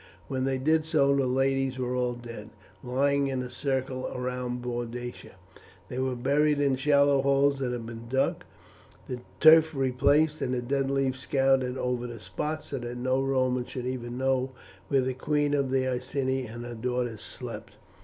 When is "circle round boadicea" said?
3.51-5.35